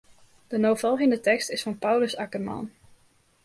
De 0.47 0.57
no 0.57 0.75
folgjende 0.83 1.19
tekst 1.27 1.49
is 1.55 1.61
fan 1.63 1.77
Paulus 1.83 2.15
Akkerman. 2.23 2.65